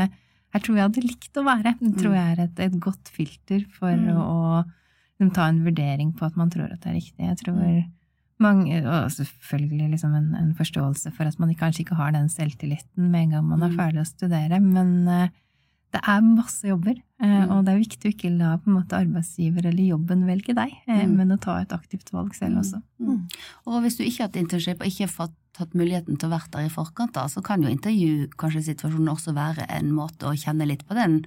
[0.49, 1.75] her tror jeg hadde likt å være.
[1.79, 2.17] Det tror Mm.
[2.17, 4.15] jeg er et, et godt filter for Mm.
[4.15, 4.65] å, å
[5.19, 7.19] liksom, ta en vurdering på at man tror at det er riktig.
[7.27, 7.91] Jeg tror Mm.
[8.39, 13.11] mange, og selvfølgelig liksom en, en forståelse for at man kanskje ikke har den selvtilliten
[13.11, 13.77] med en gang man er Mm.
[13.77, 15.29] ferdig å studere, men eh,
[15.91, 17.51] det er masse jobber, eh, Mm.
[17.51, 21.15] og det er viktig å ikke la måte arbeidsgiver eller jobben velge deg, eh, Mm.
[21.17, 22.81] men å ta et aktivt valg selv også.
[23.01, 23.27] Mm.
[23.65, 26.37] Og hvis du ikke har hatt internship og ikke har fått tatt muligheten til å
[26.37, 30.23] være der i forkant, da, så kan jo intervju kanskje situasjonen også være en måte
[30.29, 31.25] å kjenne litt på den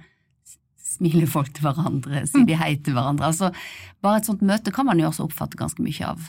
[0.83, 3.25] Smile folk til hverandre, si de hei til hverandre.
[3.25, 3.51] Altså,
[4.03, 6.19] bare et sånt møte kan man jo også oppfatte ganske mye av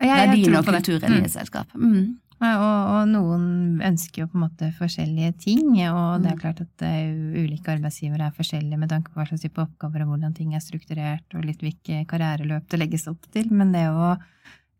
[0.00, 1.24] verdien og kulturen i Mm.
[1.24, 1.66] et selskap.
[1.74, 2.16] Mm.
[2.40, 6.40] Ja, Og, og noen ønsker jo på en måte forskjellige ting, og det er Mm.
[6.42, 7.10] klart at eh,
[7.44, 10.60] ulike arbeidsgivere er forskjellige med tanke på hva slags type oppgaver og hvordan ting er
[10.62, 13.50] strukturert, og litt hvilke karriereløp det legges opp til.
[13.50, 14.16] Men det å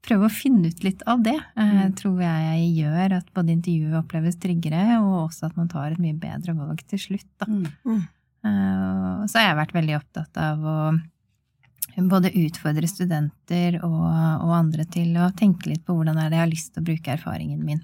[0.07, 1.95] prøve å finne ut litt av det, eh, Mm.
[1.99, 6.15] tror jeg gjør at både intervjuet oppleves tryggere, og også at man tar et mye
[6.19, 7.27] bedre valg til slutt.
[7.41, 7.47] Da.
[7.47, 8.09] Mm.
[8.45, 11.01] Eh, Så har jeg vært veldig opptatt av å
[12.07, 14.03] både utfordre studenter og,
[14.45, 16.89] og andre til å tenke litt på hvordan er det jeg har lyst til å
[16.93, 17.81] bruke erfaringen min.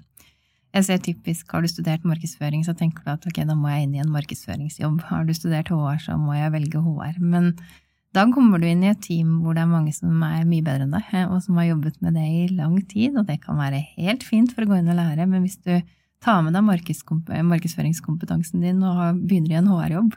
[0.75, 3.85] Jeg ser typisk, Har du studert markedsføring, så tenker du at ok, da må jeg
[3.85, 5.01] inn i en markedsføringsjobb.
[5.07, 7.19] Har du studert HR, så må jeg velge HR.
[7.23, 7.53] Men
[8.15, 10.87] da kommer du inn i et team hvor det er mange som er mye bedre
[10.87, 13.59] enn deg, eh, og som har jobbet med det i lang tid, og det kan
[13.59, 15.73] være helt fint for å gå inn og lære, men hvis du
[16.25, 16.65] tar med deg
[17.45, 20.15] markedsføringskompetansen din og begynner i en HR-jobb,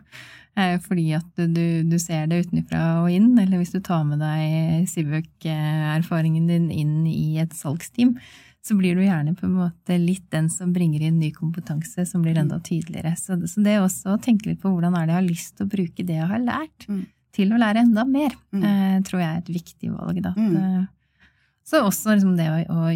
[0.57, 4.05] eh, fordi at du, du, du ser det utenfra og inn, eller hvis du tar
[4.09, 8.17] med deg Sivøk-erfaringen din inn i et salgsteam,
[8.65, 12.25] så blir du gjerne på en måte litt den som bringer inn ny kompetanse som
[12.25, 13.15] blir enda tydeligere.
[13.17, 15.65] Så, så det også å tenke litt på hvordan er det jeg har lyst til
[15.69, 17.07] å bruke det jeg har lært, Mm.
[17.39, 18.63] til å lære enda mer, Mm.
[18.65, 20.23] eh, tror jeg er et viktig valg.
[20.25, 20.33] Da.
[20.37, 20.89] Mm.
[21.69, 22.89] Eh, så også liksom det å, å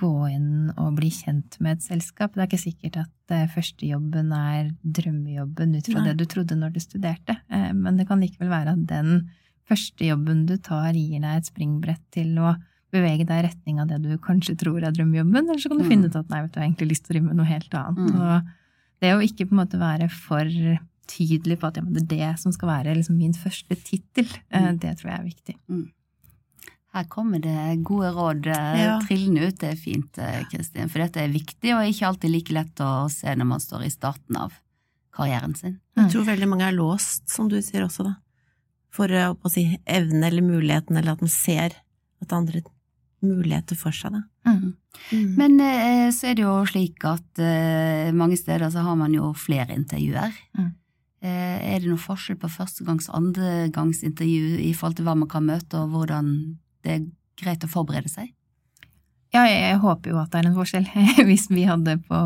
[0.00, 2.34] gå inn og bli kjent med et selskap.
[2.34, 6.08] Det er ikke sikkert at uh, førstejobben er drømmejobben ut fra Nei.
[6.10, 9.30] det du trodde når du studerte, uh, men det kan likevel være at den
[9.68, 12.54] førstejobben du tar, gir deg et springbrett til å
[12.92, 15.84] bevege deg i retning av det du kanskje tror er drømmejobben, eller så kan du
[15.84, 15.90] Mm.
[15.90, 17.46] finne ut at nei, vet du, jeg har egentlig lyst til å drive med noe
[17.50, 18.14] helt annet.
[18.14, 18.20] Mm.
[18.20, 18.54] Og
[19.04, 20.48] det å ikke på en måte være for
[21.08, 24.60] tydelig på at ja, det er det som skal være liksom min første tittel, eh,
[24.72, 24.78] Mm.
[24.80, 25.54] det tror jeg er viktig.
[26.94, 28.94] Her kommer det gode råd eh, Ja.
[29.04, 29.58] trillende ut.
[29.60, 30.88] Det er fint, eh, Kristin.
[30.88, 33.90] For dette er viktig, og ikke alltid like lett å se når man står i
[33.92, 34.54] starten av
[35.12, 35.80] karrieren sin.
[35.98, 38.14] Jeg tror veldig mange er låst, som du sier også, da.
[38.90, 41.76] For eh, å si, evnen eller muligheten, eller at man ser
[42.22, 42.62] at andre
[43.22, 44.22] muligheter for seg, da.
[44.48, 44.74] Mm.
[45.36, 49.32] Men eh, så er det jo slik at eh, mange steder så har man jo
[49.36, 50.32] flere intervjuer.
[50.56, 50.70] Mm.
[51.20, 55.44] Eh, er det noe forskjell på førstegangs- og andregangsintervju i forhold til hva man kan
[55.46, 56.30] møte, og hvordan
[56.84, 57.06] det er
[57.38, 58.32] greit å forberede seg?
[59.34, 60.86] Ja, jeg, håper jo at det er en forskjell.
[61.28, 62.20] Hvis vi hadde på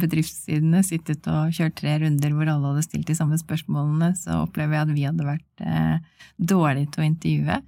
[0.00, 4.78] bedriftssidene sittet og kjørt tre runder hvor alle hadde stilt de samme spørsmålene, så opplever
[4.78, 7.58] jeg at vi hadde vært eh, dårlige til å intervjue.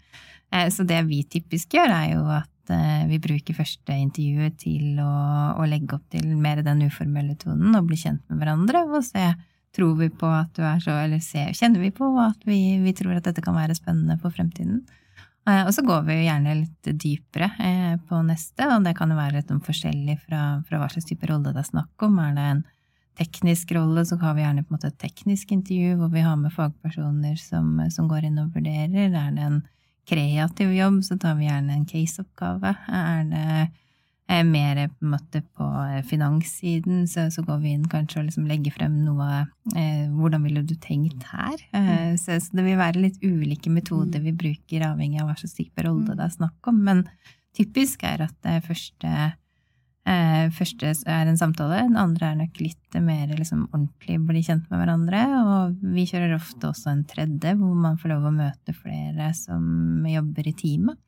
[0.56, 5.02] Eh, så det vi typisk gjør, er jo at eh, vi bruker første intervjuet til
[5.04, 5.12] å,
[5.60, 9.28] å legge opp til mer den uformelle tonen og bli kjent med hverandre og se
[9.76, 12.94] Tror vi på at du er så, eller se, kjenner vi på at vi, vi
[12.96, 14.80] tror at dette kan være spennende for fremtiden?
[15.48, 19.10] Eh, Og så går vi jo gjerne litt dypere eh, på neste, og det kan
[19.12, 22.18] jo være litt forskjellig fra, fra hva slags type rolle det er snakk om.
[22.22, 22.62] Er det en
[23.18, 26.36] teknisk rolle, så har vi gjerne på en måte et teknisk intervju hvor vi har
[26.38, 29.10] med fagpersoner som, som går inn og vurderer.
[29.10, 29.60] Er det en
[30.08, 32.74] kreativ jobb, så tar vi gjerne en caseoppgave.
[32.88, 33.56] Er det
[34.28, 38.48] mer på en måte på eh, finanssiden, så, så går vi inn kanskje og liksom
[38.48, 39.28] legger frem noe
[39.72, 41.56] eh, Hvordan ville du tenkt her?
[41.72, 45.56] Eh, så, så det vil være litt ulike metoder vi bruker, avhengig av hva slags
[45.56, 46.82] type rolle det er snakk om.
[46.84, 47.04] Men
[47.56, 49.14] typisk er at det første,
[50.12, 54.68] eh, første er en samtale, den andre er nok litt mer liksom, ordentlig bli kjent
[54.68, 55.24] med hverandre.
[55.40, 60.04] Og vi kjører ofte også en tredje, hvor man får lov å møte flere som
[60.04, 61.00] jobber i teamet.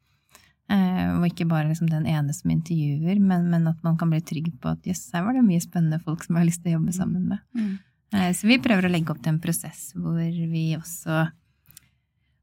[0.71, 4.21] Eh, og ikke bare liksom den ene som intervjuer, men, men at man kan bli
[4.23, 6.73] trygg på at jøss, her var det mye spennende folk som jeg har lyst til
[6.73, 7.43] å jobbe sammen med.
[7.59, 7.73] Mm.
[8.15, 11.25] Eh, Så vi prøver å legge opp til en prosess hvor vi også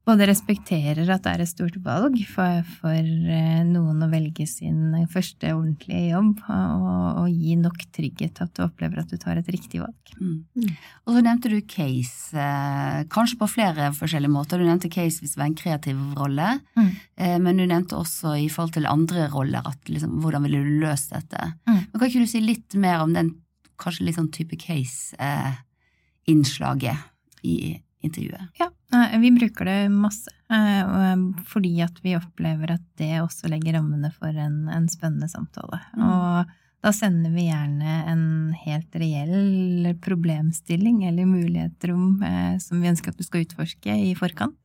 [0.08, 4.96] både respekterer at det er et stort valg for, for eh, noen å velge sin
[5.12, 9.36] første ordentlige jobb, og, og gi nok trygghet til at du opplever at du tar
[9.42, 10.00] et riktig valg.
[10.22, 10.70] Mm.
[11.04, 14.56] Og så nevnte du case, eh, kanskje på flere forskjellige måter.
[14.60, 16.92] Du nevnte case hvis det var en kreativ rolle, Mm.
[17.18, 20.70] eh, men du nevnte også i forhold til andre roller at liksom, hvordan ville du
[20.86, 21.42] løst dette.
[21.68, 21.82] Mm.
[21.92, 23.30] Men Kan ikke du si litt mer om den
[23.78, 26.98] kanskje litt sånn type case-innslaget
[27.44, 28.48] i intervjuet?
[28.60, 31.18] Ja, eh, vi bruker det masse, eh,
[31.50, 35.82] fordi at vi opplever at det også legger rammene for en, en spennende samtale.
[35.98, 36.06] Mm.
[36.08, 38.24] Og da sender vi gjerne en
[38.62, 44.58] helt reell problemstilling eller mulighetsrom eh, som vi ønsker at du skal utforske i forkant.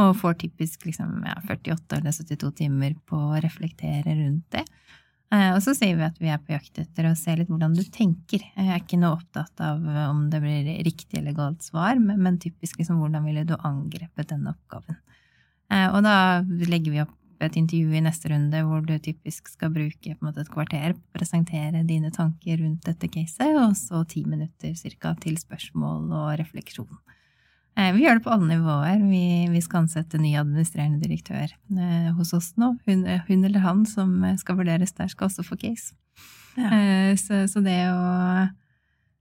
[0.00, 4.62] Og får typisk liksom, ja, 48 eller 72 timer på å reflektere rundt det.
[5.30, 7.76] Eh, og så sier vi at vi er på jakt etter å se litt hvordan
[7.76, 8.42] du tenker.
[8.42, 12.80] Jeg er ikke noe opptatt av om det blir riktig eller galt svar, men, typisk
[12.80, 14.98] liksom hvordan ville du angrepet denne oppgaven.
[15.70, 19.72] Eh, og da legger vi opp et intervju i neste runde hvor du typisk skal
[19.72, 24.26] bruke måte et kvarter på å presentere dine tanker rundt dette caset, og så ti
[24.28, 26.90] minutter cirka til spørsmål og refleksjon.
[27.80, 29.00] Eh, Vi gjør det på alle nivåer.
[29.08, 32.74] Vi, vi skal ansette ny administrerende direktør eh, hos oss nå.
[32.86, 35.94] Hun, hun eller han som skal vurderes der, skal også få case.
[36.58, 36.68] Ja.
[36.76, 38.48] Eh, Så, så det å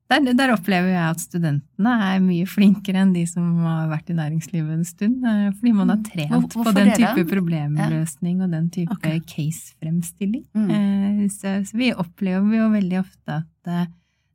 [0.09, 4.15] der, der opplever jeg at studentene er mye flinkere enn de som har vært i
[4.17, 5.21] næringslivet en stund.
[5.21, 9.19] eh, Fordi man har trent Hvor- på den type problemløsning og den type okay.
[9.29, 10.47] case-fremstilling.
[10.57, 10.71] Mm.
[10.71, 13.85] Eh, Så, så vi opplever jo veldig ofte at eh,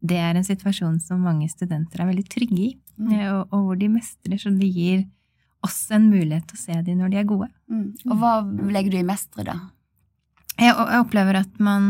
[0.04, 2.76] det er en situasjon som mange studenter er veldig trygge i, Mm.
[2.76, 5.04] eh, og, og hvor de mestrer, så det gir
[5.64, 7.48] oss en mulighet til å se dem når de er gode.
[7.72, 7.86] Mm.
[8.10, 8.34] Og hva
[8.70, 9.54] legger du i mestre, da?
[10.54, 11.86] Jeg jeg opplever at man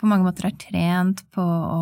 [0.00, 1.80] på mange måter er trent på å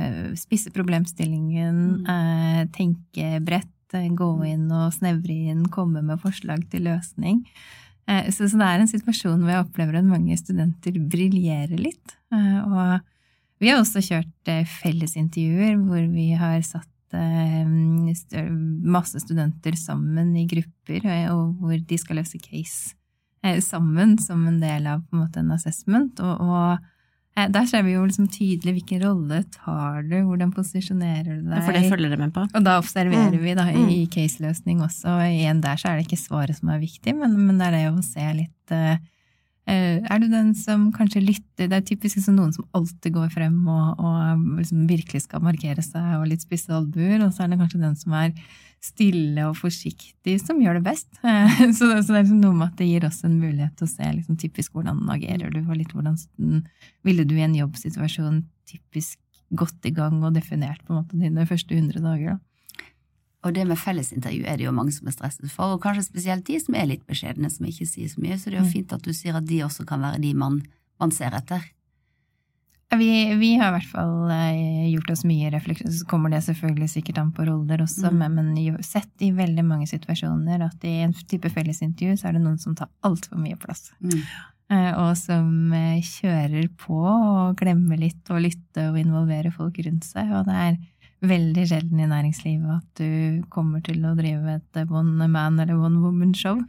[0.00, 2.08] eh, spisse problemstillingen, Mm.
[2.08, 7.44] eh, tenke bredt, eh, gå inn og snevre inn, komme med forslag til løsning.
[8.08, 12.16] Eh, Så, så det er en situasjon hvor jeg opplever at mange studenter briljerer litt.
[12.32, 13.00] Eh, Og
[13.60, 16.93] vi har også kjørt eh, fellesintervjuer hvor vi har satt eh,
[18.84, 22.94] masse studenter sammen i grupper, eh, og hvor de skal løse case
[23.44, 26.20] eh, sammen som en del av på en måte en assessment.
[26.24, 31.40] Og, og eh, der ser vi jo liksom tydelig hvilken rolle tar du, hvordan posisjonerer
[31.42, 31.64] du deg.
[31.66, 32.46] For det følger dere med på.
[32.50, 33.42] Og da observerer Mm.
[33.42, 36.72] vi da i, i caseløsning også, og igjen der så er det ikke svaret som
[36.74, 39.10] er viktig, men, men det er det å se litt eh, eh,
[39.66, 41.68] Er du den som kanskje lytter?
[41.70, 45.80] Det er typisk liksom noen som alltid går frem og, og liksom virkelig skal markere
[45.82, 48.34] seg og litt spisse albuer, og så er det kanskje den som er
[48.84, 51.08] stille og forsiktig, som gjør det best.
[51.24, 51.48] Eh,
[51.78, 53.86] Så, det- så det er liksom noe med at det gir oss en mulighet til
[53.88, 56.18] å se liksom typisk hvordan agerer du, og litt hvordan
[57.02, 59.16] ville du i en jobbsituasjon typisk
[59.56, 62.36] gått i gang og definert på en måte dine første 100 dager.
[62.36, 62.38] da.
[63.44, 66.46] Og det med fellesintervju er det jo mange som er stresset for, og kanskje spesielt
[66.48, 68.72] de som er litt beskjedne, som ikke sier så mye, så det er jo Mm.
[68.72, 70.62] fint at du sier at de også kan være de man,
[71.00, 71.60] man ser etter.
[72.94, 76.88] Vi, vi har i hvert fall eh, gjort oss mye refleksjon, så kommer det selvfølgelig
[76.92, 78.18] sikkert an på roller også, Mm.
[78.22, 82.42] men, men sett i veldig mange situasjoner at i en type fellesintervju så er det
[82.44, 83.90] noen som tar altfor mye plass.
[84.00, 84.20] Mm.
[84.70, 90.04] Eh, Og som eh, kjører på og glemmer litt å lytte og involvere folk rundt
[90.06, 90.30] seg.
[90.32, 90.78] Og det er
[91.28, 96.02] veldig sjelden i næringslivet at du kommer til å drive et one man eller one
[96.02, 96.60] woman show.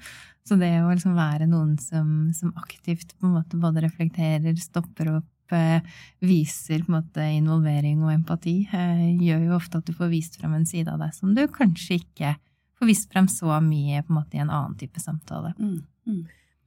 [0.46, 5.16] Så det å liksom være noen som, som aktivt på en måte både reflekterer, stopper
[5.16, 5.82] opp, eh,
[6.22, 10.38] viser på en måte involvering og empati, eh, gjør jo ofte at du får vist
[10.38, 12.36] frem en side av deg som du kanskje ikke
[12.78, 15.56] får vist frem så mye på en måte i en annen type samtale.
[15.58, 15.80] Mm.
[16.06, 16.26] Mm.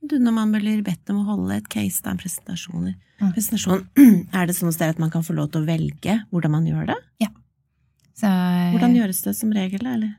[0.09, 3.33] Du, når man blir bedt om å holde et case, da, en presentasjon, Mm.
[3.35, 3.81] presentasjon,
[4.39, 6.99] er det sånn at man kan få lov til å velge hvordan man gjør det?
[8.19, 10.17] Så, eh, Hvordan gjøres det som regel, eller?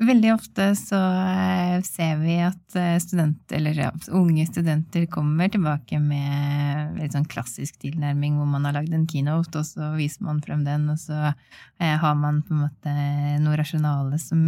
[0.00, 6.96] Veldig ofte så eh, ser vi at eh, studenter, eller unge studenter kommer tilbake med
[6.96, 10.64] litt sånn klassisk tilnærming hvor man har lagd en keynote, og så viser man frem
[10.64, 12.96] den, og så eh, har man på en måte
[13.44, 14.40] noe rasjonale som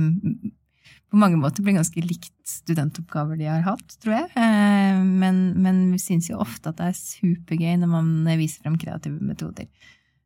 [1.12, 4.30] på mange måter blir ganske likt studentoppgaver de har hatt, tror jeg.
[4.32, 8.80] Eh, Men, men vi syns jo ofte at det er supergøy når man viser frem
[8.80, 9.68] kreative metoder.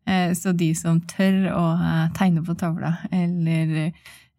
[0.06, 3.90] Eh, Så de som tør å eh, tegne på tavla, eller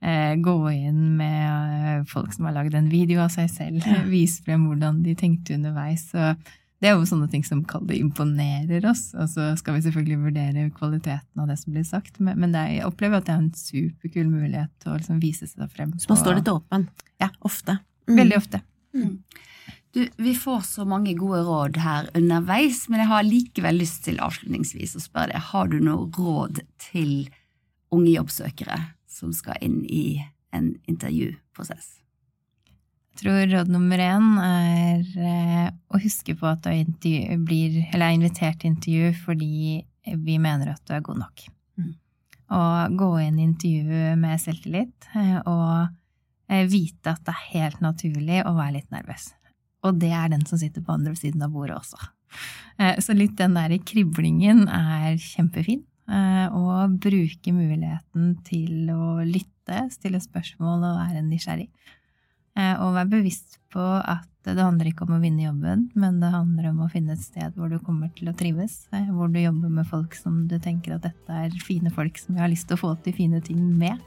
[0.01, 4.03] eh, gå inn med folk som har lagd en video av seg selv, Ja.
[4.17, 6.07] vise frem hvordan de tenkte underveis.
[6.13, 6.35] Så
[6.79, 9.09] det er jo sånne ting som det imponerer oss.
[9.17, 12.85] Og så skal vi selvfølgelig vurdere kvaliteten av det som blir sagt, men, er, jeg
[12.85, 15.95] opplever at det er en superkul mulighet til å liksom vise seg frem.
[15.97, 16.87] Så man står litt åpen.
[17.19, 17.31] Ja.
[17.41, 17.79] Ofte.
[18.07, 18.17] Mm.
[18.21, 18.61] Veldig ofte.
[19.97, 24.19] Du, vi får så mange gode råd her underveis, men jeg har likevel lyst til
[24.21, 27.13] avslutningsvis å spørre deg, har du noe råd til
[27.89, 28.77] unge jobbsøkere
[29.09, 30.19] som skal inn i
[30.53, 31.95] en intervjuprosess?
[33.15, 36.69] Jeg tror råd nummer én er eh, å huske på at
[37.01, 37.09] du
[37.49, 39.79] blir, er invitert til intervju fordi
[40.13, 41.47] vi mener at du er god nok.
[41.81, 41.95] Mm.
[42.53, 45.89] Og gå inn i intervjuet med selvtillit eh, og
[46.53, 49.31] eh, vite at det er helt naturlig å være litt nervøs.
[49.87, 51.99] Og det er den som sitter på andre siden av bordet også.
[53.01, 55.79] Så litt den der kriblingen er kjempefin.
[56.53, 61.71] Og bruke muligheten til å lytte, stille spørsmål og være nysgjerrig.
[62.57, 66.31] Eh, og være bevisst på at det handler ikke om å vinne jobben, men det
[66.33, 68.87] handler om å finne et sted hvor du kommer til å trives.
[68.95, 72.37] Eh, hvor du jobber med folk som du tenker at dette er fine folk som
[72.37, 74.01] jeg har lyst til å få til fine ting med.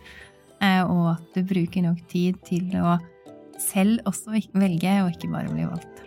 [0.65, 2.97] Eh, og at du bruker nok tid til å
[3.61, 6.05] selv også velge, og ikke bare bli valgt.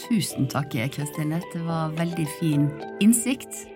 [0.00, 1.42] Tusen takk, Kristine.
[1.52, 2.68] Det var veldig fin
[3.00, 3.66] innsikt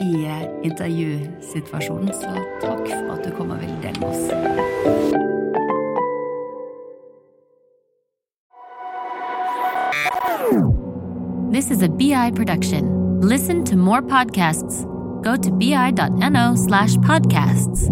[0.00, 0.26] i
[0.66, 4.24] intervjusituasjonen, så takk for at du kom og ville dele med oss.
[11.52, 13.20] This is a BI production.
[13.20, 14.84] Listen to more podcasts.
[15.22, 17.88] Go to bi.no slash podcasts.